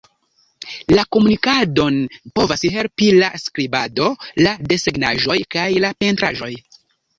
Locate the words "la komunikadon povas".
0.93-2.65